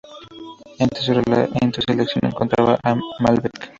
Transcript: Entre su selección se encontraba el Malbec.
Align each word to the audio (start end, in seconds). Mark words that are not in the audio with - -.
Entre 0.79 0.99
su 0.99 1.11
selección 1.13 2.07
se 2.21 2.25
encontraba 2.25 2.79
el 2.83 2.95
Malbec. 3.19 3.69